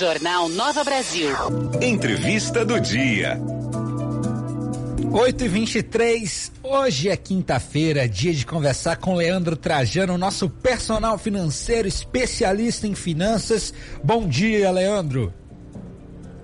Jornal 0.00 0.48
Nova 0.48 0.82
Brasil. 0.82 1.28
Entrevista 1.82 2.64
do 2.64 2.80
dia. 2.80 3.38
8 5.12 5.44
e 5.44 5.48
23 5.48 6.52
hoje 6.62 7.10
é 7.10 7.16
quinta-feira, 7.18 8.08
dia 8.08 8.32
de 8.32 8.46
conversar 8.46 8.96
com 8.96 9.14
Leandro 9.14 9.58
Trajano, 9.58 10.16
nosso 10.16 10.48
personal 10.48 11.18
financeiro 11.18 11.86
especialista 11.86 12.86
em 12.86 12.94
finanças. 12.94 13.74
Bom 14.02 14.26
dia, 14.26 14.70
Leandro. 14.70 15.34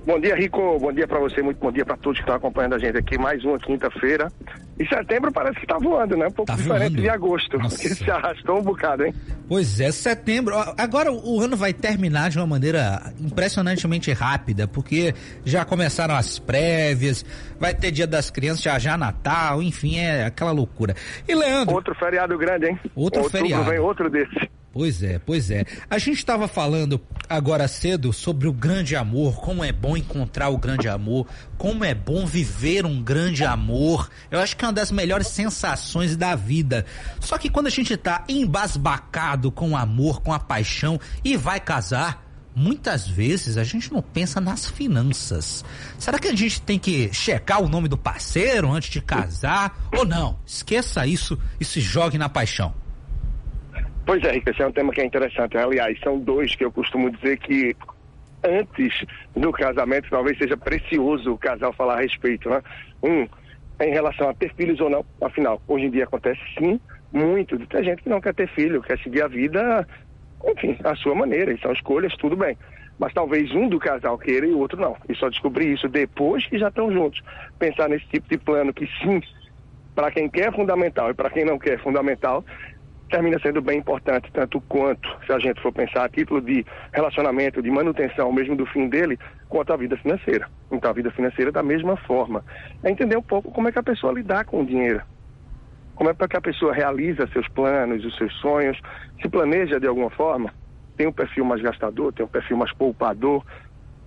Bom 0.07 0.21
dia, 0.21 0.37
Rico. 0.37 0.79
Bom 0.79 0.93
dia 0.93 1.09
para 1.09 1.19
você, 1.19 1.41
muito 1.41 1.59
bom 1.59 1.73
dia 1.73 1.87
para 1.87 1.97
todos 1.97 2.19
que 2.19 2.25
estão 2.25 2.37
acompanhando 2.37 2.75
a 2.75 2.79
gente 2.79 2.99
aqui. 2.99 3.17
Mais 3.17 3.43
uma 3.43 3.59
quinta-feira. 3.59 4.31
E 4.79 4.87
setembro 4.87 5.33
parece 5.33 5.55
que 5.57 5.65
está 5.65 5.79
voando, 5.79 6.17
né? 6.19 6.27
Um 6.27 6.31
pouco 6.31 6.51
Tá 6.53 6.57
diferente 6.57 6.91
voando. 6.91 7.03
de 7.03 7.09
agosto, 7.09 7.59
Nossa. 7.59 7.79
que 7.79 7.89
se 7.95 8.11
arrastou 8.11 8.59
um 8.59 8.63
bocado, 8.63 9.07
hein? 9.07 9.15
Pois 9.49 9.81
é, 9.81 9.91
setembro. 9.91 10.55
Agora 10.77 11.11
o 11.11 11.41
ano 11.41 11.57
vai 11.57 11.73
terminar 11.73 12.29
de 12.29 12.37
uma 12.39 12.47
maneira 12.47 13.01
impressionantemente 13.19 14.13
rápida, 14.13 14.69
porque 14.69 15.15
já 15.47 15.65
começaram 15.65 16.15
as 16.15 16.39
prévias, 16.39 17.25
vai 17.59 17.73
ter 17.75 17.91
Dia 17.91 18.07
das 18.07 18.29
Crianças, 18.31 18.63
já 18.63 18.79
já 18.79 18.99
Natal, 18.99 19.63
enfim, 19.63 19.97
é 19.99 20.25
aquela 20.27 20.53
loucura. 20.53 20.95
E 21.27 21.35
Leandro, 21.35 21.75
Outro 21.75 21.95
feriado 21.95 22.37
grande, 22.37 22.67
hein? 22.67 22.79
Outro 22.95 23.23
Outubro 23.23 23.31
feriado. 23.47 23.71
vem 23.71 23.79
outro 23.79 24.11
desse. 24.11 24.51
Pois 24.77 25.03
é, 25.03 25.19
pois 25.19 25.51
é. 25.51 25.65
A 25.89 25.97
gente 25.97 26.19
estava 26.19 26.47
falando 26.47 27.01
agora 27.31 27.67
cedo 27.67 28.13
sobre 28.13 28.47
o 28.47 28.53
grande 28.53 28.95
amor, 28.95 29.37
como 29.37 29.65
é 29.65 29.73
bom 29.73 29.97
encontrar 29.97 30.51
o 30.51 30.59
grande 30.59 30.87
amor, 30.87 31.27
como 31.57 31.83
é 31.83 31.95
bom 31.95 32.27
viver 32.27 32.85
um 32.85 33.03
grande 33.03 33.43
amor. 33.43 34.11
Eu 34.31 34.39
acho 34.39 34.55
que 34.55 34.63
é 34.67 34.69
uma 34.69 34.75
das 34.75 34.93
melhores 34.93 35.29
sensações 35.29 36.15
da 36.15 36.35
vida. 36.35 36.85
Só 37.21 37.39
que 37.39 37.49
quando 37.49 37.69
a 37.69 37.71
gente 37.71 37.97
tá 37.97 38.23
embasbacado 38.29 39.51
com 39.51 39.71
o 39.71 39.77
amor, 39.79 40.21
com 40.21 40.31
a 40.31 40.39
paixão 40.39 41.01
e 41.25 41.39
vai 41.39 41.59
casar, 41.59 42.23
muitas 42.55 43.09
vezes 43.09 43.57
a 43.57 43.65
gente 43.65 43.91
não 43.91 44.03
pensa 44.03 44.43
nas 44.43 44.67
finanças. 44.67 45.65
Será 45.99 46.19
que 46.19 46.29
a 46.29 46.37
gente 46.37 46.61
tem 46.61 46.79
que 46.79 47.11
checar 47.15 47.63
o 47.63 47.69
nome 47.69 47.89
do 47.89 47.97
parceiro 47.97 48.71
antes 48.71 48.91
de 48.91 49.01
casar? 49.01 49.89
Ou 49.97 50.05
não? 50.05 50.39
Esqueça 50.45 51.07
isso 51.07 51.39
e 51.59 51.65
se 51.65 51.81
jogue 51.81 52.19
na 52.19 52.29
paixão. 52.29 52.75
Pois 54.07 54.23
é, 54.23 54.31
Rico, 54.31 54.49
esse 54.49 54.63
é 54.63 54.67
um 54.67 54.71
tema 54.71 54.93
que 54.93 55.01
é 55.01 55.05
interessante. 55.05 55.59
Aliás, 55.59 55.99
são 55.99 56.17
dois 56.17 56.55
que 56.55 56.65
eu 56.65 56.71
costumo 56.71 57.11
dizer 57.11 57.39
que 57.39 57.77
antes 58.45 59.05
do 59.35 59.51
casamento 59.51 60.09
talvez 60.09 60.39
seja 60.39 60.57
precioso 60.57 61.33
o 61.33 61.39
casal 61.39 61.73
falar 61.73 61.95
a 61.95 62.01
respeito, 62.03 62.49
né? 62.49 62.63
Um, 63.03 63.27
em 63.85 63.91
relação 63.91 64.29
a 64.29 64.35
ter 64.35 64.55
filhos 64.55 64.79
ou 64.81 64.89
não. 64.89 65.05
Afinal, 65.21 65.61
hoje 65.67 65.87
em 65.87 65.91
dia 65.91 66.05
acontece 66.05 66.41
sim 66.57 66.81
muito 67.13 67.59
ter 67.67 67.83
gente 67.83 68.03
que 68.03 68.09
não 68.09 68.21
quer 68.21 68.33
ter 68.33 68.49
filho, 68.49 68.81
quer 68.81 68.97
seguir 69.01 69.23
a 69.23 69.29
vida, 69.29 69.87
enfim, 70.45 70.79
à 70.85 70.95
sua 70.95 71.17
maneira. 71.17 71.53
E 71.53 71.61
são 71.61 71.73
escolhas, 71.73 72.15
tudo 72.17 72.37
bem. 72.37 72.57
Mas 73.01 73.13
talvez 73.13 73.51
um 73.51 73.69
do 73.69 73.81
casal 73.81 74.17
queira 74.17 74.47
e 74.47 74.53
o 74.53 74.59
outro 74.59 74.81
não. 74.81 74.97
E 75.09 75.17
só 75.17 75.29
descobrir 75.29 75.73
isso 75.73 75.89
depois 75.89 76.47
que 76.47 76.61
já 76.61 76.69
estão 76.69 76.93
juntos. 76.93 77.21
Pensar 77.59 77.89
nesse 77.89 78.07
tipo 78.07 78.29
de 78.29 78.39
plano 78.39 78.73
que 78.73 78.87
sim, 79.03 79.21
para 79.97 80.13
quem 80.13 80.29
quer 80.29 80.49
é 80.49 80.53
fundamental 80.53 81.11
e 81.11 81.15
para 81.15 81.29
quem 81.29 81.45
não 81.45 81.59
quer 81.59 81.75
é 81.75 81.79
fundamental, 81.79 82.45
termina 83.09 83.39
sendo 83.41 83.63
bem 83.63 83.79
importante, 83.79 84.31
tanto 84.33 84.61
quanto, 84.63 85.09
se 85.25 85.33
a 85.33 85.39
gente 85.39 85.61
for 85.61 85.73
pensar 85.73 86.05
a 86.05 86.09
título 86.09 86.41
de 86.41 86.65
relacionamento, 86.93 87.63
de 87.63 87.71
manutenção, 87.71 88.33
mesmo 88.33 88.57
do 88.57 88.67
fim 88.67 88.89
dele, 88.89 89.19
quanto 89.49 89.73
a 89.73 89.77
vida 89.77 89.97
financeira. 89.97 90.49
Então, 90.71 90.91
a 90.91 90.95
vida 90.95 91.11
financeira, 91.11 91.53
da 91.53 91.63
mesma 91.63 91.97
forma. 91.97 92.45
É 92.83 92.91
entender 92.91 93.17
um 93.17 93.23
pouco 93.23 93.51
como 93.53 93.69
é 93.69 93.73
que 93.73 93.79
a 93.79 93.83
pessoa 93.83 94.13
lidar 94.13 94.45
com 94.45 94.63
o 94.63 94.67
dinheiro. 94.67 95.03
Como 95.95 96.11
é 96.11 96.15
que 96.15 96.37
a 96.37 96.41
pessoa 96.41 96.75
realiza 96.75 97.27
seus 97.29 97.49
planos, 97.49 98.05
os 98.05 98.17
seus 98.17 98.35
sonhos, 98.41 98.79
se 99.23 99.29
planeja 99.29 99.81
de 99.81 99.87
alguma 99.87 100.11
forma, 100.11 100.53
tem 100.97 101.07
um 101.07 101.13
perfil 101.13 101.45
mais 101.45 101.63
gastador, 101.63 102.13
tem 102.13 102.25
um 102.25 102.29
perfil 102.29 102.57
mais 102.57 102.73
poupador, 102.73 103.45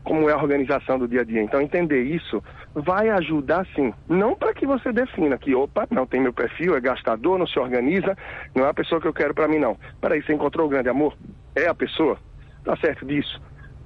como 0.04 0.30
é 0.30 0.34
a 0.34 0.38
organização 0.38 0.98
do 0.98 1.08
dia 1.08 1.22
a 1.22 1.24
dia. 1.24 1.42
Então, 1.42 1.62
entender 1.62 2.04
isso 2.04 2.44
vai 2.74 3.10
ajudar 3.10 3.66
sim. 3.76 3.94
Não 4.08 4.36
para 4.36 4.54
que 4.54 4.66
você 4.66 4.92
defina 4.92 5.38
que, 5.38 5.54
opa, 5.54 5.88
não 5.92 6.06
tem 6.06 6.22
meu 6.22 6.34
perfil, 6.34 6.76
é 6.76 6.82
gastador, 6.82 7.38
não 7.38 7.48
se 7.48 7.60
organiza, 7.60 8.18
não 8.56 8.66
é 8.66 8.70
a 8.70 8.74
pessoa 8.74 9.00
que 9.02 9.08
eu 9.08 9.14
quero 9.14 9.34
para 9.34 9.48
mim, 9.48 9.60
não. 9.60 9.78
Peraí, 10.02 10.22
você 10.22 10.34
encontrou 10.34 10.68
o 10.68 10.70
grande 10.70 10.90
amor? 10.90 11.16
É 11.56 11.68
a 11.68 11.76
pessoa? 11.76 12.18
Tá 12.64 12.76
certo 12.78 13.06
disso? 13.06 13.42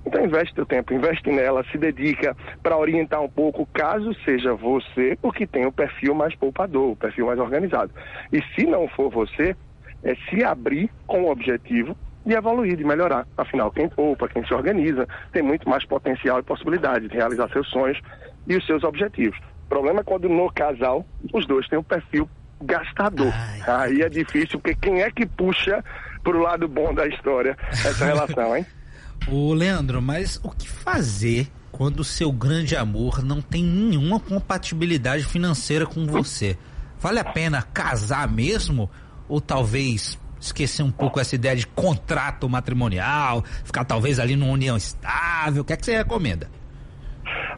Então, 0.05 0.23
investe 0.23 0.53
teu 0.53 0.65
tempo, 0.65 0.93
investe 0.93 1.29
nela, 1.31 1.63
se 1.71 1.77
dedica 1.77 2.35
para 2.61 2.77
orientar 2.77 3.21
um 3.21 3.29
pouco, 3.29 3.65
caso 3.73 4.13
seja 4.25 4.53
você 4.53 5.17
o 5.21 5.31
que 5.31 5.47
tem 5.47 5.65
o 5.65 5.71
perfil 5.71 6.13
mais 6.13 6.35
poupador, 6.35 6.91
o 6.91 6.95
perfil 6.95 7.27
mais 7.27 7.39
organizado. 7.39 7.91
E 8.31 8.41
se 8.53 8.65
não 8.65 8.87
for 8.89 9.09
você, 9.09 9.55
é 10.03 10.15
se 10.29 10.43
abrir 10.43 10.89
com 11.07 11.23
o 11.23 11.31
objetivo 11.31 11.95
de 12.25 12.33
evoluir, 12.33 12.77
de 12.77 12.83
melhorar. 12.83 13.27
Afinal, 13.37 13.71
quem 13.71 13.89
poupa, 13.89 14.27
quem 14.27 14.45
se 14.45 14.53
organiza, 14.53 15.07
tem 15.31 15.41
muito 15.41 15.67
mais 15.67 15.85
potencial 15.85 16.39
e 16.39 16.43
possibilidade 16.43 17.07
de 17.07 17.15
realizar 17.15 17.49
seus 17.49 17.69
sonhos 17.69 17.99
e 18.47 18.55
os 18.55 18.65
seus 18.65 18.83
objetivos. 18.83 19.37
O 19.65 19.69
problema 19.69 20.01
é 20.01 20.03
quando 20.03 20.29
no 20.29 20.51
casal 20.51 21.05
os 21.33 21.45
dois 21.45 21.67
têm 21.67 21.79
um 21.79 21.83
perfil 21.83 22.29
gastador. 22.61 23.31
Ai. 23.33 23.61
Aí 23.67 24.01
é 24.01 24.09
difícil, 24.09 24.59
porque 24.59 24.75
quem 24.75 25.01
é 25.01 25.11
que 25.11 25.25
puxa 25.25 25.83
pro 26.23 26.41
lado 26.41 26.67
bom 26.67 26.93
da 26.93 27.05
história 27.07 27.57
essa 27.69 28.05
relação, 28.05 28.55
hein? 28.55 28.65
Ô 29.27 29.53
Leandro, 29.53 30.01
mas 30.01 30.39
o 30.43 30.49
que 30.49 30.67
fazer 30.67 31.47
quando 31.71 32.01
o 32.01 32.03
seu 32.03 32.31
grande 32.31 32.75
amor 32.75 33.23
não 33.23 33.41
tem 33.41 33.63
nenhuma 33.63 34.19
compatibilidade 34.19 35.23
financeira 35.25 35.85
com 35.85 36.05
você? 36.05 36.57
Vale 36.99 37.19
a 37.19 37.25
pena 37.25 37.61
casar 37.61 38.29
mesmo? 38.29 38.89
Ou 39.27 39.39
talvez 39.39 40.19
esquecer 40.45 40.83
um 40.83 40.91
pouco 40.91 41.19
essa 41.19 41.35
ideia 41.35 41.55
de 41.55 41.67
contrato 41.67 42.47
matrimonial, 42.49 43.43
ficar 43.63 43.83
talvez 43.85 44.19
ali 44.19 44.35
numa 44.35 44.51
união 44.51 44.77
estável? 44.77 45.61
O 45.61 45.65
que 45.65 45.73
é 45.73 45.77
que 45.77 45.85
você 45.85 45.97
recomenda? 45.97 46.49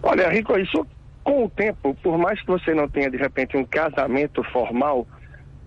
Olha, 0.03 0.29
Rico, 0.29 0.57
isso 0.57 0.85
com 1.23 1.45
o 1.45 1.49
tempo, 1.49 1.95
por 2.03 2.17
mais 2.17 2.39
que 2.39 2.47
você 2.47 2.73
não 2.73 2.87
tenha 2.87 3.09
de 3.09 3.17
repente 3.17 3.57
um 3.57 3.65
casamento 3.65 4.43
formal, 4.51 5.07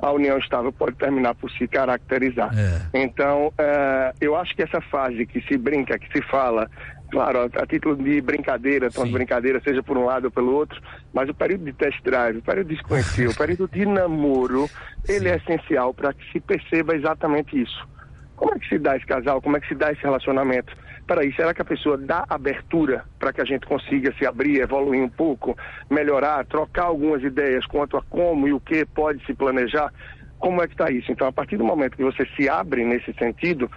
a 0.01 0.13
união 0.13 0.39
estável 0.39 0.73
pode 0.73 0.97
terminar 0.97 1.35
por 1.35 1.51
se 1.51 1.67
caracterizar. 1.67 2.51
É. 2.57 3.03
Então, 3.03 3.53
eh, 3.59 4.13
eu 4.21 4.37
acho 4.37 4.55
que 4.55 4.63
essa 4.63 4.81
fase 4.81 5.27
que 5.27 5.41
se 5.43 5.57
brinca, 5.57 5.99
que 5.99 6.11
se 6.13 6.23
fala, 6.29 6.71
claro, 7.11 7.51
a, 7.55 7.67
título 7.67 7.97
de 7.97 8.21
brincadeira, 8.21 8.91
Sim. 8.91 9.11
brincadeira, 9.11 9.61
seja 9.61 9.83
por 9.83 9.97
um 9.97 10.05
lado 10.05 10.27
ou 10.27 10.31
pelo 10.31 10.55
outro, 10.55 10.81
mas 11.13 11.29
o 11.29 11.35
período 11.35 11.65
de 11.65 11.73
test 11.73 12.01
drive, 12.03 12.39
o 12.39 12.43
período 12.43 12.69
de 12.69 12.77
se 12.77 12.83
conhecer, 12.83 13.29
o 13.29 13.35
período 13.37 13.69
de 13.69 13.85
namoro, 13.87 14.69
ele 15.09 15.29
é 15.29 15.37
essencial 15.37 15.93
para 15.93 16.13
que 16.13 16.33
se 16.33 16.41
perceba 16.41 16.95
exatamente 16.95 17.61
isso. 17.61 17.89
Como 18.37 18.55
é 18.55 18.59
que 18.59 18.69
se 18.69 18.79
dá 18.79 18.97
esse 18.97 19.07
casal? 19.07 19.43
Como 19.43 19.57
é 19.57 19.61
que 19.61 19.69
se 19.69 19.75
dá 19.75 19.91
esse 19.91 20.03
relacionamento? 20.03 20.73
Peraí, 21.09 21.33
será 21.35 21.55
que 21.55 21.63
a 21.63 21.65
pessoa 21.65 21.97
dá 21.97 22.23
abertura 22.29 23.03
para 23.19 23.33
que 23.33 23.41
a 23.41 23.45
gente 23.45 23.67
consiga 23.67 24.15
se 24.19 24.27
abrir, 24.27 24.61
evoluir 24.61 25.03
um 25.03 25.09
pouco, 25.09 25.57
melhorar, 25.91 26.45
trocar 26.45 26.85
algumas 26.85 27.23
ideias 27.23 27.65
quanto 27.65 27.97
a 27.97 28.03
como 28.03 28.47
e 28.47 28.53
o 28.53 28.61
que 28.61 28.85
pode 28.85 29.25
se 29.25 29.33
planejar? 29.33 29.91
Como 30.39 30.63
é 30.63 30.67
que 30.69 30.75
está 30.75 30.91
isso? 30.91 31.11
Então, 31.11 31.27
a 31.27 31.33
partir 31.33 31.57
do 31.57 31.65
momento 31.65 31.97
que 31.97 32.05
você 32.05 32.27
se 32.37 32.47
abre 32.47 32.85
nesse 32.85 33.15
sentido, 33.15 33.71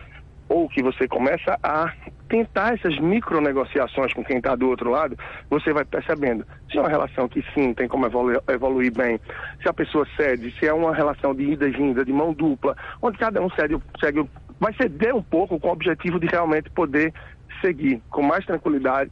ou 0.50 0.68
que 0.68 0.84
você 0.84 1.08
começa 1.08 1.58
a 1.64 1.94
tentar 2.28 2.74
essas 2.74 3.00
micro 3.00 3.40
negociações 3.40 4.14
com 4.14 4.26
quem 4.26 4.38
está 4.38 4.54
do 4.54 4.68
outro 4.68 4.92
lado, 4.92 5.18
você 5.50 5.72
vai 5.72 5.86
percebendo 5.86 6.46
se 6.70 6.78
é 6.78 6.82
uma 6.82 6.90
relação 6.90 7.30
que 7.30 7.42
sim 7.54 7.74
tem 7.74 7.88
como 7.88 8.06
evolu- 8.06 8.44
evoluir 8.50 8.92
bem, 8.94 9.18
se 9.62 9.70
a 9.70 9.74
pessoa 9.74 10.06
cede, 10.18 10.54
se 10.60 10.68
é 10.68 10.74
uma 10.74 10.94
relação 10.94 11.34
de 11.34 11.44
ida 11.44 11.70
e 11.70 11.72
vinda, 11.72 12.04
de 12.04 12.12
mão 12.12 12.34
dupla, 12.34 12.76
onde 13.02 13.18
cada 13.18 13.42
um 13.42 13.50
cede, 13.52 13.78
segue, 14.02 14.30
vai 14.62 14.72
ceder 14.76 15.14
um 15.16 15.24
pouco 15.24 15.60
com 15.60 15.68
o 15.68 15.72
objetivo 15.72 16.20
de 16.20 16.28
realmente 16.28 16.70
poder 16.70 17.12
seguir 17.60 18.00
com 18.12 18.22
mais 18.22 18.46
tranquilidade, 18.46 19.12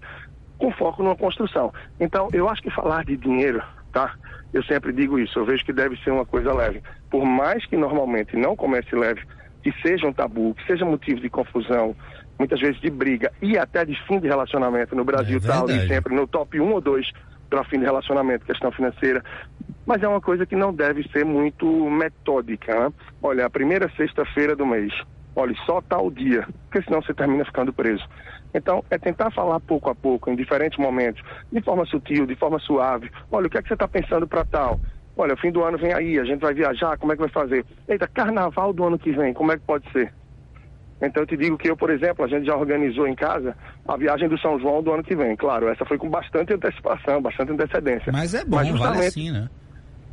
com 0.59 0.71
foco 0.71 1.01
numa 1.01 1.15
construção. 1.15 1.73
Então, 1.99 2.27
eu 2.31 2.47
acho 2.47 2.61
que 2.61 2.69
falar 2.69 3.03
de 3.03 3.17
dinheiro, 3.17 3.61
tá? 3.91 4.13
Eu 4.53 4.63
sempre 4.63 4.93
digo 4.93 5.17
isso, 5.19 5.39
eu 5.39 5.45
vejo 5.45 5.65
que 5.65 5.73
deve 5.73 5.97
ser 6.03 6.11
uma 6.11 6.25
coisa 6.25 6.53
leve. 6.53 6.81
Por 7.09 7.25
mais 7.25 7.65
que 7.65 7.75
normalmente 7.75 8.37
não 8.37 8.55
comece 8.55 8.95
leve, 8.95 9.21
que 9.63 9.71
seja 9.81 10.07
um 10.07 10.13
tabu, 10.13 10.53
que 10.53 10.65
seja 10.67 10.85
motivo 10.85 11.19
de 11.19 11.29
confusão, 11.29 11.95
muitas 12.37 12.59
vezes 12.61 12.79
de 12.79 12.89
briga 12.89 13.31
e 13.41 13.57
até 13.57 13.83
de 13.83 13.95
fim 14.07 14.19
de 14.19 14.27
relacionamento. 14.27 14.95
No 14.95 15.03
Brasil 15.03 15.35
É 15.35 15.37
está 15.39 15.57
ali 15.59 15.67
verdade. 15.73 15.87
sempre 15.89 16.15
no 16.15 16.27
top 16.27 16.59
1 16.59 16.71
ou 16.71 16.79
2 16.79 17.11
para 17.49 17.63
fim 17.63 17.79
de 17.79 17.85
relacionamento, 17.85 18.45
questão 18.45 18.71
financeira. 18.71 19.23
Mas 19.85 20.03
é 20.03 20.07
uma 20.07 20.21
coisa 20.21 20.45
que 20.45 20.55
não 20.55 20.71
deve 20.71 21.03
ser 21.11 21.25
muito 21.25 21.65
metódica. 21.89 22.73
Né? 22.79 22.93
Olha, 23.21 23.45
a 23.47 23.49
primeira 23.49 23.89
sexta-feira 23.97 24.55
do 24.55 24.65
mês, 24.65 24.93
olha, 25.39 25.55
só 25.65 25.81
tal 25.81 26.11
dia, 26.11 26.45
porque 26.69 26.83
senão 26.85 27.01
você 27.01 27.13
termina 27.13 27.45
ficando 27.45 27.73
preso. 27.73 28.03
Então, 28.53 28.83
é 28.89 28.97
tentar 28.97 29.31
falar 29.31 29.59
pouco 29.59 29.89
a 29.89 29.95
pouco, 29.95 30.29
em 30.29 30.35
diferentes 30.35 30.77
momentos, 30.77 31.21
de 31.51 31.61
forma 31.61 31.85
sutil, 31.85 32.25
de 32.25 32.35
forma 32.35 32.59
suave. 32.59 33.09
Olha, 33.31 33.47
o 33.47 33.49
que 33.49 33.57
é 33.57 33.61
que 33.61 33.67
você 33.67 33.73
está 33.75 33.87
pensando 33.87 34.27
para 34.27 34.43
tal? 34.45 34.79
Olha, 35.15 35.33
o 35.33 35.37
fim 35.37 35.51
do 35.51 35.63
ano 35.63 35.77
vem 35.77 35.93
aí, 35.93 36.17
a 36.19 36.23
gente 36.23 36.39
vai 36.39 36.53
viajar, 36.53 36.97
como 36.97 37.11
é 37.11 37.15
que 37.15 37.21
vai 37.21 37.29
fazer? 37.29 37.65
Eita, 37.87 38.07
carnaval 38.07 38.73
do 38.73 38.83
ano 38.85 38.97
que 38.97 39.11
vem, 39.11 39.33
como 39.33 39.51
é 39.51 39.57
que 39.57 39.63
pode 39.65 39.89
ser? 39.91 40.11
Então 41.01 41.23
eu 41.23 41.27
te 41.27 41.37
digo 41.37 41.57
que 41.57 41.69
eu, 41.69 41.77
por 41.77 41.89
exemplo, 41.89 42.25
a 42.25 42.27
gente 42.27 42.45
já 42.45 42.55
organizou 42.55 43.07
em 43.07 43.15
casa 43.15 43.55
a 43.87 43.95
viagem 43.95 44.27
do 44.27 44.37
São 44.39 44.59
João 44.59 44.83
do 44.83 44.91
ano 44.91 45.03
que 45.03 45.15
vem. 45.15 45.35
Claro, 45.35 45.69
essa 45.69 45.85
foi 45.85 45.97
com 45.97 46.09
bastante 46.09 46.53
antecipação, 46.53 47.21
bastante 47.21 47.51
antecedência. 47.53 48.11
Mas 48.11 48.33
é 48.33 48.43
bom, 48.43 48.57
Mas 48.57 48.67
vale 48.67 48.77
justamente- 48.77 49.07
assim, 49.07 49.31
né? 49.31 49.49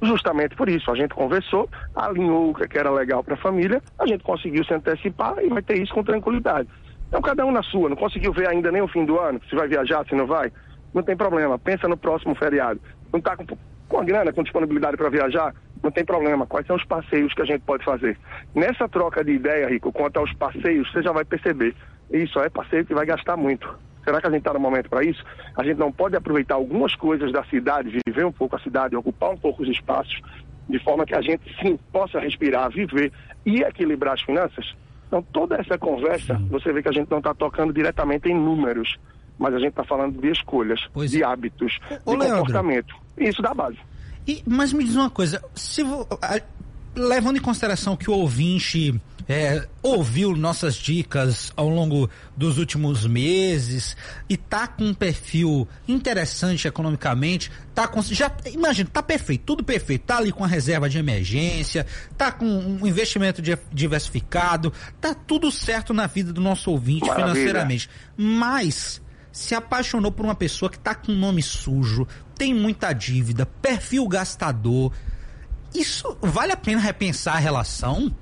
Justamente 0.06 0.54
por 0.54 0.68
isso, 0.68 0.90
a 0.90 0.94
gente 0.94 1.14
conversou, 1.14 1.68
alinhou 1.94 2.50
o 2.50 2.54
que 2.54 2.78
era 2.78 2.90
legal 2.90 3.24
para 3.24 3.34
a 3.34 3.38
família, 3.38 3.82
a 3.98 4.06
gente 4.06 4.22
conseguiu 4.22 4.64
se 4.64 4.72
antecipar 4.72 5.34
e 5.42 5.48
vai 5.48 5.62
ter 5.62 5.82
isso 5.82 5.92
com 5.92 6.04
tranquilidade. 6.04 6.68
Então, 7.08 7.20
cada 7.20 7.44
um 7.44 7.50
na 7.50 7.62
sua. 7.62 7.88
Não 7.88 7.96
conseguiu 7.96 8.32
ver 8.32 8.48
ainda 8.48 8.70
nem 8.70 8.82
o 8.82 8.88
fim 8.88 9.04
do 9.04 9.18
ano, 9.18 9.40
se 9.48 9.56
vai 9.56 9.66
viajar, 9.66 10.04
se 10.06 10.14
não 10.14 10.26
vai. 10.26 10.52
Não 10.94 11.02
tem 11.02 11.16
problema. 11.16 11.58
Pensa 11.58 11.88
no 11.88 11.96
próximo 11.96 12.34
feriado. 12.34 12.80
Não 13.12 13.18
está 13.18 13.36
com, 13.36 13.46
com 13.88 13.98
a 13.98 14.04
grana, 14.04 14.32
com 14.32 14.42
disponibilidade 14.42 14.96
para 14.96 15.08
viajar? 15.08 15.54
Não 15.82 15.90
tem 15.90 16.04
problema. 16.04 16.46
Quais 16.46 16.66
são 16.66 16.76
os 16.76 16.84
passeios 16.84 17.34
que 17.34 17.42
a 17.42 17.44
gente 17.44 17.62
pode 17.62 17.84
fazer? 17.84 18.18
Nessa 18.54 18.88
troca 18.88 19.24
de 19.24 19.32
ideia, 19.32 19.68
Rico, 19.68 19.92
quanto 19.92 20.18
aos 20.18 20.32
passeios, 20.34 20.90
você 20.90 21.02
já 21.02 21.12
vai 21.12 21.24
perceber. 21.24 21.74
Isso 22.10 22.38
é 22.40 22.48
passeio 22.48 22.84
que 22.84 22.94
vai 22.94 23.06
gastar 23.06 23.36
muito. 23.36 23.68
Será 24.06 24.20
que 24.20 24.26
a 24.28 24.30
gente 24.30 24.38
está 24.38 24.52
no 24.52 24.60
momento 24.60 24.88
para 24.88 25.04
isso? 25.04 25.20
A 25.56 25.64
gente 25.64 25.78
não 25.78 25.90
pode 25.90 26.14
aproveitar 26.14 26.54
algumas 26.54 26.94
coisas 26.94 27.32
da 27.32 27.42
cidade, 27.46 27.98
viver 28.06 28.24
um 28.24 28.30
pouco 28.30 28.54
a 28.54 28.60
cidade, 28.60 28.94
ocupar 28.94 29.30
um 29.30 29.36
pouco 29.36 29.64
os 29.64 29.68
espaços, 29.68 30.22
de 30.70 30.78
forma 30.78 31.04
que 31.04 31.14
a 31.14 31.20
gente 31.20 31.42
sim 31.60 31.76
possa 31.92 32.20
respirar, 32.20 32.70
viver 32.70 33.12
e 33.44 33.62
equilibrar 33.62 34.14
as 34.14 34.22
finanças? 34.22 34.76
Então, 35.08 35.20
toda 35.32 35.56
essa 35.56 35.76
conversa, 35.76 36.34
você 36.48 36.72
vê 36.72 36.82
que 36.82 36.88
a 36.88 36.92
gente 36.92 37.10
não 37.10 37.18
está 37.18 37.34
tocando 37.34 37.72
diretamente 37.72 38.28
em 38.28 38.34
números, 38.34 38.96
mas 39.36 39.52
a 39.52 39.58
gente 39.58 39.70
está 39.70 39.82
falando 39.82 40.20
de 40.20 40.30
escolhas, 40.30 40.80
pois 40.92 41.10
de 41.10 41.24
é. 41.24 41.26
hábitos, 41.26 41.76
Ô, 42.04 42.12
de 42.12 42.18
Leandro, 42.18 42.38
comportamento. 42.38 42.94
E 43.18 43.28
isso 43.28 43.42
dá 43.42 43.52
base. 43.52 43.78
E, 44.24 44.40
mas 44.46 44.72
me 44.72 44.84
diz 44.84 44.94
uma 44.94 45.10
coisa, 45.10 45.42
se 45.52 45.82
levando 46.94 47.38
em 47.38 47.42
consideração 47.42 47.96
que 47.96 48.08
o 48.08 48.14
ouvinte 48.14 48.94
é, 49.28 49.66
ouviu 49.82 50.36
nossas 50.36 50.76
dicas 50.76 51.52
ao 51.56 51.68
longo 51.68 52.08
dos 52.36 52.58
últimos 52.58 53.06
meses 53.06 53.96
e 54.28 54.36
tá 54.36 54.68
com 54.68 54.84
um 54.84 54.94
perfil 54.94 55.66
interessante 55.88 56.68
economicamente, 56.68 57.50
tá 57.74 57.88
com, 57.88 58.00
já 58.02 58.30
imagina, 58.52 58.88
tá 58.92 59.02
perfeito, 59.02 59.44
tudo 59.44 59.64
perfeito, 59.64 60.02
tá 60.02 60.18
ali 60.18 60.30
com 60.30 60.44
a 60.44 60.46
reserva 60.46 60.88
de 60.88 60.98
emergência, 60.98 61.86
tá 62.16 62.30
com 62.30 62.46
um 62.46 62.86
investimento 62.86 63.42
diversificado, 63.72 64.72
tá 65.00 65.14
tudo 65.14 65.50
certo 65.50 65.92
na 65.92 66.06
vida 66.06 66.32
do 66.32 66.40
nosso 66.40 66.70
ouvinte 66.70 67.06
Maravilha. 67.06 67.34
financeiramente. 67.34 67.90
Mas 68.16 69.02
se 69.32 69.54
apaixonou 69.54 70.12
por 70.12 70.24
uma 70.24 70.34
pessoa 70.34 70.70
que 70.70 70.78
tá 70.78 70.94
com 70.94 71.12
nome 71.12 71.42
sujo, 71.42 72.06
tem 72.36 72.54
muita 72.54 72.92
dívida, 72.92 73.44
perfil 73.44 74.06
gastador, 74.06 74.92
isso 75.74 76.16
vale 76.22 76.52
a 76.52 76.56
pena 76.56 76.80
repensar 76.80 77.34
a 77.34 77.40
relação? 77.40 78.14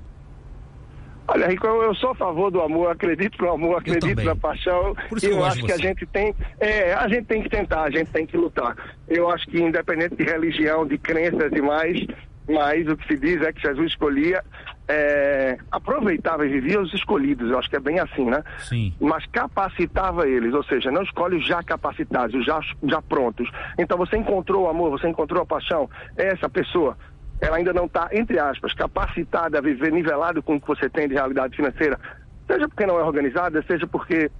Olha, 1.35 1.47
Rico, 1.47 1.67
eu 1.67 1.93
sou 1.95 2.11
a 2.11 2.15
favor 2.15 2.49
do 2.49 2.61
amor, 2.61 2.89
acredito 2.89 3.43
no 3.43 3.51
amor, 3.51 3.79
acredito 3.79 4.23
na 4.23 4.37
paixão. 4.37 4.95
Por 5.09 5.17
isso 5.17 5.27
eu, 5.27 5.39
eu 5.39 5.43
acho 5.43 5.65
que 5.65 5.71
a 5.73 5.77
gente 5.77 6.05
tem, 6.05 6.33
é, 6.61 6.93
a 6.93 7.09
gente 7.09 7.25
tem 7.25 7.43
que 7.43 7.49
tentar, 7.49 7.81
a 7.81 7.89
gente 7.89 8.09
tem 8.09 8.25
que 8.25 8.37
lutar. 8.37 8.73
Eu 9.05 9.29
acho 9.29 9.45
que 9.47 9.61
independente 9.61 10.15
de 10.15 10.23
religião, 10.23 10.87
de 10.87 10.97
crenças 10.97 11.51
e 11.51 11.61
mais, 11.61 12.07
mas 12.47 12.87
o 12.87 12.95
que 12.95 13.05
se 13.05 13.19
diz 13.19 13.41
é 13.41 13.51
que 13.51 13.61
Jesus 13.61 13.91
escolhia, 13.91 14.41
é, 14.87 15.57
aproveitava 15.69 16.45
e 16.45 16.49
vivia 16.49 16.79
os 16.79 16.93
escolhidos, 16.93 17.51
eu 17.51 17.59
acho 17.59 17.69
que 17.69 17.75
é 17.75 17.81
bem 17.81 17.99
assim, 17.99 18.29
né? 18.29 18.41
Sim. 18.59 18.93
Mas 18.97 19.25
capacitava 19.25 20.29
eles, 20.29 20.53
ou 20.53 20.63
seja, 20.63 20.89
não 20.89 21.03
escolhe 21.03 21.35
os 21.35 21.45
já 21.45 21.61
capacitados, 21.61 22.33
os 22.33 22.45
já, 22.45 22.61
já 22.83 23.01
prontos. 23.01 23.51
Então 23.77 23.97
você 23.97 24.15
encontrou 24.15 24.63
o 24.63 24.69
amor, 24.69 24.89
você 24.91 25.09
encontrou 25.09 25.43
a 25.43 25.45
paixão, 25.45 25.89
é 26.15 26.27
essa 26.27 26.47
pessoa 26.49 26.97
ela 27.41 27.57
ainda 27.57 27.73
não 27.73 27.85
está, 27.85 28.09
entre 28.11 28.39
aspas, 28.39 28.73
capacitada 28.73 29.57
a 29.57 29.61
viver 29.61 29.91
nivelado 29.91 30.41
com 30.41 30.55
o 30.55 30.61
que 30.61 30.67
você 30.67 30.89
tem 30.89 31.07
de 31.07 31.15
realidade 31.15 31.55
financeira, 31.55 31.99
seja 32.47 32.67
porque 32.67 32.85
não 32.85 32.99
é 32.99 33.03
organizada, 33.03 33.63
seja 33.67 33.85
porque 33.87 34.31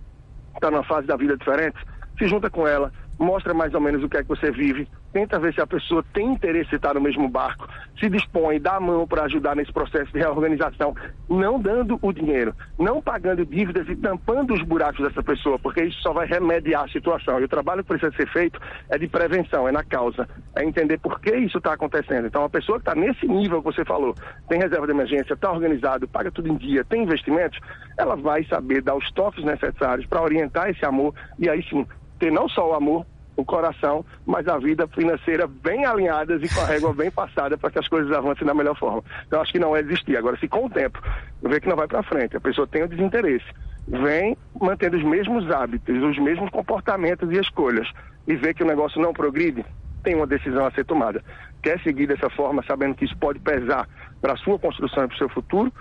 está 0.54 0.72
numa 0.72 0.84
fase 0.84 1.08
da 1.08 1.18
vida 1.18 1.38
diferente, 1.38 1.78
se 2.18 2.28
junta 2.28 2.50
com 2.50 2.68
ela, 2.68 2.92
mostra 3.20 3.54
mais 3.54 3.74
ou 3.74 3.82
menos 3.82 4.04
o 4.04 4.10
que 4.10 4.18
é 4.18 4.24
que 4.24 4.30
você 4.30 4.52
vive, 4.52 4.88
tenta 5.16 5.40
ver 5.40 5.54
se 5.54 5.62
a 5.62 5.66
pessoa 5.66 6.04
tem 6.14 6.34
interesse 6.34 6.74
em 6.74 6.76
estar 6.76 6.94
no 6.94 7.00
mesmo 7.00 7.30
barco, 7.30 7.70
se 7.98 8.10
dispõe, 8.10 8.60
dá 8.60 8.76
a 8.76 8.80
mão 8.82 9.08
para 9.08 9.24
ajudar 9.24 9.56
nesse 9.56 9.72
processo 9.72 10.12
de 10.12 10.20
reorganização, 10.20 10.94
não 11.30 11.58
dando 11.58 11.98
o 12.02 12.12
dinheiro, 12.12 12.54
não 12.78 13.02
pagando 13.02 13.46
dívidas 13.46 13.88
e 13.88 13.96
tampando 13.96 14.54
os 14.54 14.62
buracos 14.62 15.08
dessa 15.08 15.24
pessoa, 15.24 15.58
porque 15.58 15.86
isso 15.86 16.02
só 16.02 16.12
vai 16.12 16.28
remediar 16.28 16.84
a 16.84 16.90
situação. 16.90 17.40
E 17.40 17.46
o 17.46 17.48
trabalho 17.48 17.82
que 17.82 17.88
precisa 17.88 18.12
ser 18.12 18.28
feito 18.28 18.60
é 18.90 18.98
de 18.98 19.08
prevenção, 19.08 19.66
é 19.66 19.72
na 19.72 19.86
causa, 19.86 20.28
é 20.54 20.66
entender 20.66 20.98
por 20.98 21.22
que 21.22 21.34
isso 21.34 21.60
está 21.60 21.72
acontecendo. 21.72 22.28
Então, 22.28 22.44
a 22.44 22.50
pessoa 22.50 22.78
que 22.78 22.90
está 22.90 22.94
nesse 22.94 23.26
nível 23.26 23.60
que 23.60 23.72
você 23.74 23.86
falou, 23.86 24.14
tem 24.50 24.60
reserva 24.60 24.86
de 24.86 24.92
emergência, 24.92 25.34
está 25.34 25.50
organizado, 25.50 26.10
paga 26.10 26.30
tudo 26.30 26.50
em 26.50 26.58
dia, 26.58 26.84
tem 26.84 27.04
investimentos, 27.04 27.58
ela 27.98 28.18
vai 28.18 28.44
saber 28.44 28.82
dar 28.82 28.96
os 28.96 29.10
toques 29.14 29.46
necessários 29.46 30.06
para 30.08 30.22
orientar 30.22 30.70
esse 30.70 30.84
amor 30.84 31.16
e 31.40 31.50
aí 31.50 31.64
sim 31.70 31.88
ter 32.20 32.32
não 32.32 32.48
só 32.48 32.72
o 32.72 32.74
amor, 32.74 33.06
o 33.36 33.44
coração, 33.44 34.06
mas 34.26 34.48
a 34.48 34.58
vida 34.58 34.88
financeira 34.88 35.48
bem 35.48 35.86
alinhadas 35.86 36.42
e 36.42 36.54
com 36.54 36.62
a 36.62 36.66
régua 36.66 36.94
bem 36.94 37.12
passada 37.12 37.58
para 37.58 37.70
que 37.70 37.80
as 37.80 37.88
coisas 37.88 38.12
avancem 38.12 38.46
da 38.46 38.54
melhor 38.54 38.78
forma. 38.78 39.04
Então 39.28 39.42
acho 39.42 39.52
que 39.52 39.60
não 39.60 39.76
é 39.76 39.84
desistir. 39.84 40.18
Agora, 40.18 40.38
se 40.38 40.48
com 40.48 40.66
o 40.66 40.70
tempo 40.70 41.02
vê 41.42 41.60
que 41.60 41.68
não 41.68 41.76
vai 41.76 41.88
para 41.88 42.04
frente, 42.04 42.38
a 42.38 42.42
pessoa 42.42 42.66
tem 42.68 42.84
o 42.84 42.88
desinteresse, 42.88 43.46
vem 43.88 44.38
mantendo 44.60 44.98
os 44.98 45.04
mesmos 45.04 45.50
hábitos, 45.52 46.02
os 46.02 46.18
mesmos 46.18 46.50
comportamentos 46.50 47.30
e 47.32 47.40
escolhas 47.40 47.88
e 48.28 48.36
vê 48.36 48.54
que 48.54 48.64
o 48.64 48.68
negócio 48.68 49.02
não 49.02 49.14
progride, 49.14 49.66
tem 50.04 50.16
uma 50.16 50.28
decisão 50.28 50.66
a 50.66 50.72
ser 50.72 50.86
tomada. 50.86 51.24
Quer 51.62 51.80
seguir 51.82 52.08
dessa 52.08 52.30
forma, 52.30 52.64
sabendo 52.66 52.96
que 52.96 53.06
isso 53.06 53.18
pode 53.18 53.40
pesar 53.40 53.88
para 54.22 54.34
a 54.34 54.38
sua 54.38 54.58
construção 54.58 55.04
e 55.04 55.08
para 55.08 55.16
o 55.16 55.18
seu 55.18 55.30
futuro, 55.30 55.72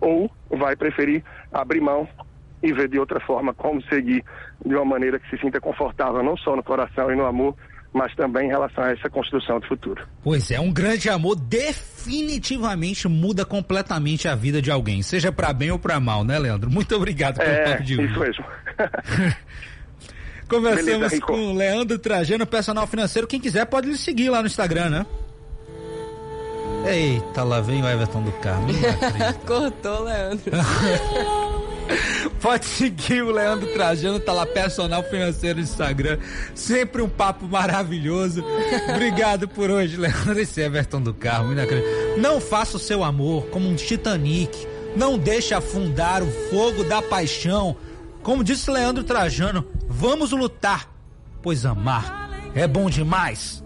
ou 0.00 0.30
vai 0.50 0.76
preferir 0.76 1.22
abrir 1.52 1.80
mão 1.80 2.08
e 2.62 2.72
ver 2.72 2.88
de 2.88 2.98
outra 2.98 3.20
forma 3.20 3.52
como 3.54 3.82
seguir 3.82 4.24
de 4.64 4.74
uma 4.74 4.84
maneira 4.84 5.18
que 5.18 5.28
se 5.30 5.38
sinta 5.38 5.60
confortável, 5.60 6.22
não 6.22 6.36
só 6.36 6.56
no 6.56 6.62
coração 6.62 7.10
e 7.10 7.16
no 7.16 7.26
amor, 7.26 7.54
mas 7.92 8.14
também 8.14 8.46
em 8.46 8.50
relação 8.50 8.84
a 8.84 8.90
essa 8.90 9.08
construção 9.08 9.58
do 9.58 9.66
futuro. 9.66 10.06
Pois 10.22 10.50
é, 10.50 10.60
um 10.60 10.72
grande 10.72 11.08
amor 11.08 11.36
definitivamente 11.36 13.08
muda 13.08 13.44
completamente 13.44 14.28
a 14.28 14.34
vida 14.34 14.60
de 14.60 14.70
alguém, 14.70 15.02
seja 15.02 15.32
para 15.32 15.52
bem 15.52 15.70
ou 15.70 15.78
para 15.78 15.98
mal, 15.98 16.24
né, 16.24 16.38
Leandro? 16.38 16.70
Muito 16.70 16.94
obrigado 16.94 17.38
pelo 17.38 17.50
é, 17.50 17.64
papo 17.64 17.82
de 17.82 17.98
hoje. 17.98 18.10
Isso 18.10 18.20
mesmo. 18.20 18.44
Conversamos 20.48 20.84
Beleza, 20.84 21.20
com 21.22 21.32
o 21.32 21.54
Leandro 21.54 21.98
Trajano, 21.98 22.46
personal 22.46 22.86
financeiro. 22.86 23.26
Quem 23.26 23.40
quiser 23.40 23.64
pode 23.66 23.88
lhe 23.88 23.96
seguir 23.96 24.30
lá 24.30 24.40
no 24.40 24.46
Instagram, 24.46 24.90
né? 24.90 25.06
Eita, 26.86 27.42
lá 27.42 27.60
vem 27.60 27.82
o 27.82 27.88
Everton 27.88 28.22
do 28.22 28.32
Carmo. 28.32 28.68
Cortou, 29.44 30.04
Leandro. 30.04 30.52
Pode 32.40 32.64
seguir 32.64 33.22
o 33.22 33.32
Leandro 33.32 33.72
Trajano, 33.72 34.20
tá 34.20 34.32
lá 34.32 34.46
personal 34.46 35.02
financeiro 35.02 35.58
no 35.58 35.64
Instagram. 35.64 36.18
Sempre 36.54 37.02
um 37.02 37.08
papo 37.08 37.46
maravilhoso. 37.46 38.44
Obrigado 38.90 39.48
por 39.48 39.70
hoje, 39.70 39.96
Leandro. 39.96 40.38
Esse 40.38 40.60
Everton 40.60 41.00
do 41.00 41.14
Carmo. 41.14 41.52
Não 42.18 42.40
faça 42.40 42.76
o 42.76 42.80
seu 42.80 43.02
amor 43.02 43.46
como 43.46 43.68
um 43.68 43.74
Titanic. 43.74 44.66
Não 44.96 45.18
deixe 45.18 45.54
afundar 45.54 46.22
o 46.22 46.30
fogo 46.50 46.84
da 46.84 47.02
paixão. 47.02 47.76
Como 48.22 48.42
disse 48.42 48.70
Leandro 48.70 49.04
Trajano, 49.04 49.64
vamos 49.88 50.32
lutar, 50.32 50.90
pois 51.42 51.64
amar 51.64 52.26
é 52.54 52.66
bom 52.66 52.88
demais. 52.88 53.62